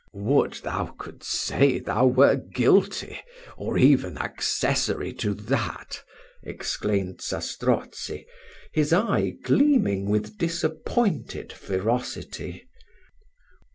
"Would 0.15 0.53
thou 0.63 0.95
could 0.97 1.23
say 1.23 1.77
thou 1.77 2.07
were 2.07 2.35
guilty, 2.35 3.19
or 3.55 3.77
even 3.77 4.17
accessary 4.17 5.13
to 5.19 5.35
that," 5.35 6.03
exclaimed 6.41 7.21
Zastrozzi, 7.21 8.25
his 8.73 8.93
eye 8.93 9.35
gleaming 9.43 10.09
with 10.09 10.39
disappointed 10.39 11.53
ferocity. 11.53 12.67